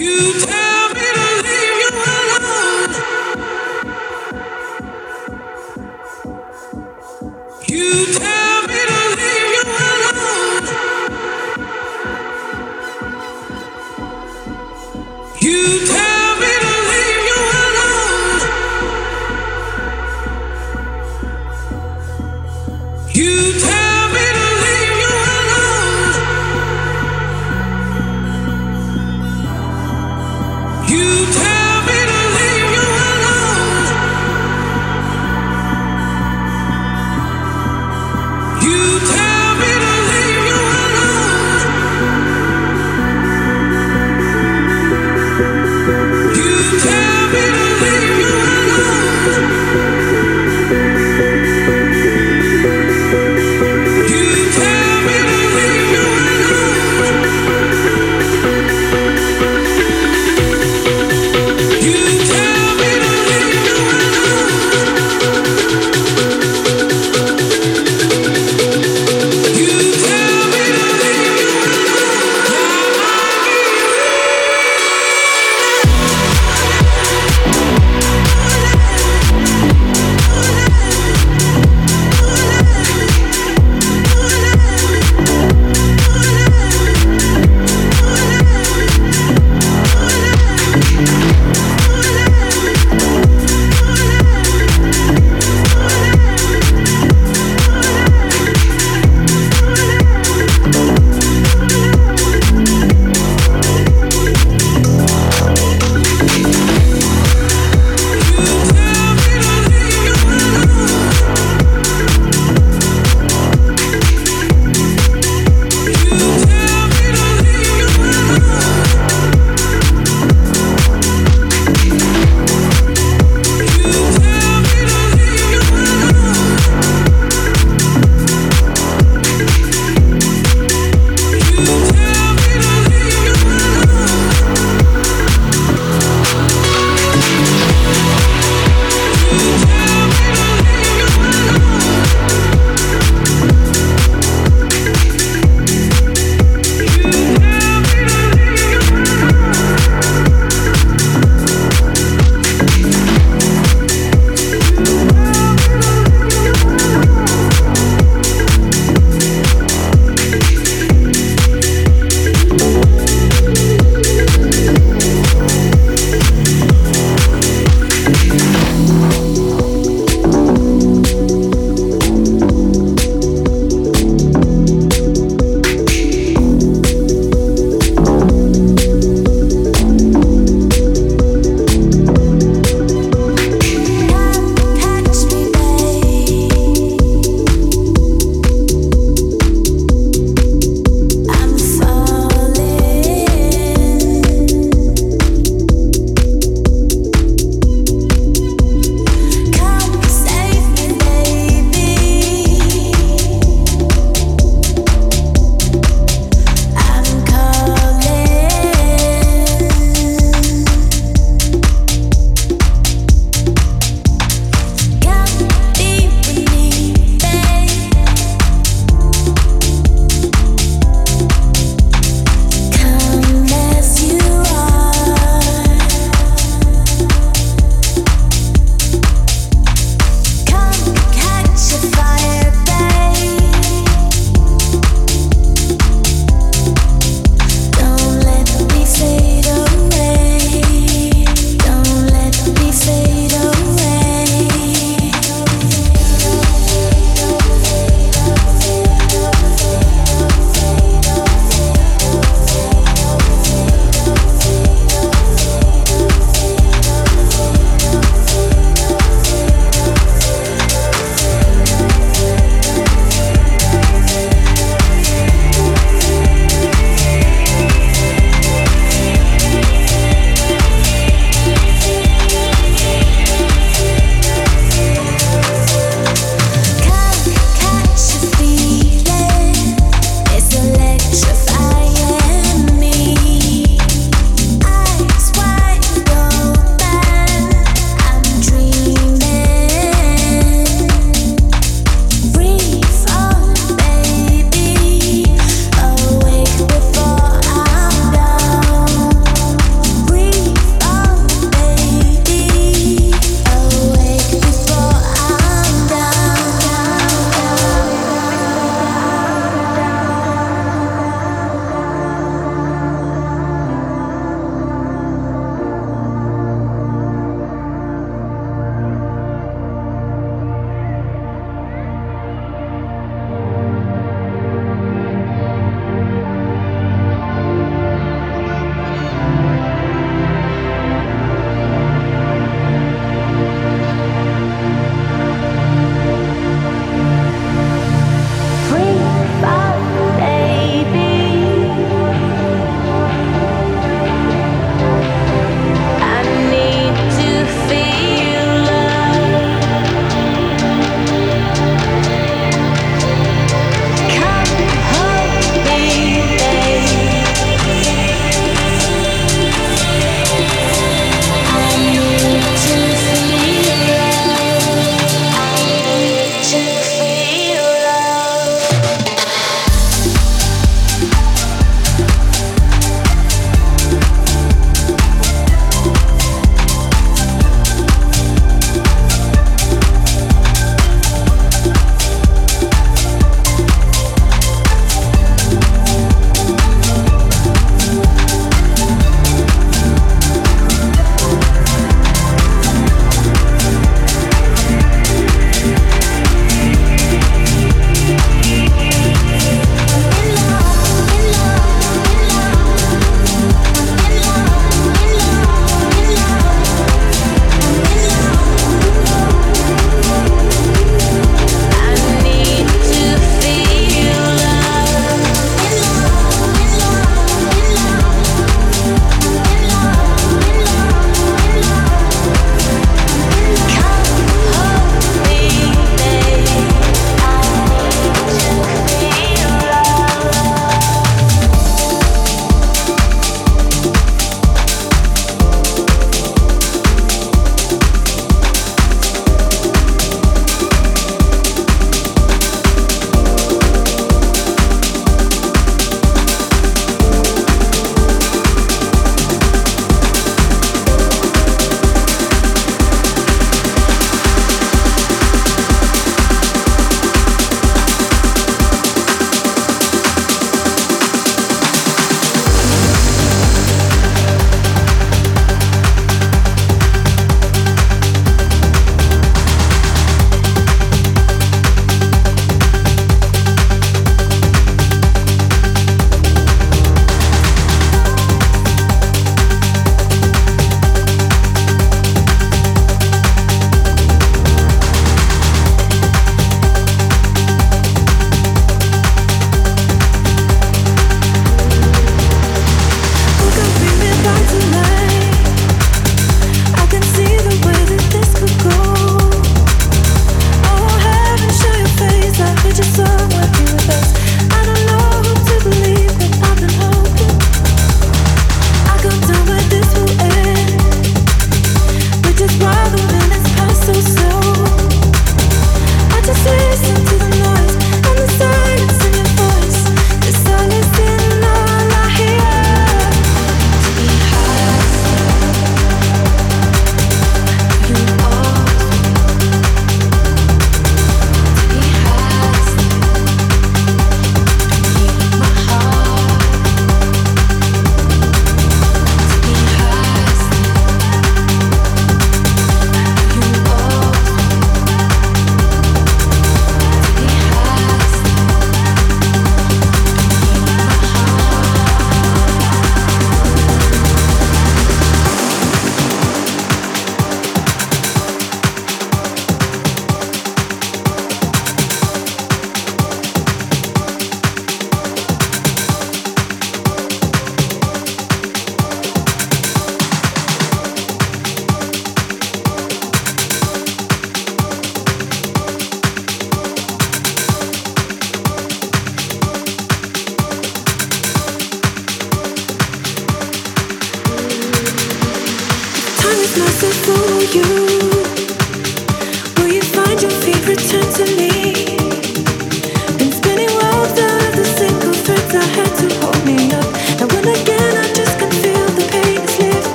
You 0.00 0.59